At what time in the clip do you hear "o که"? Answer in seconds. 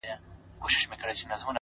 0.63-0.77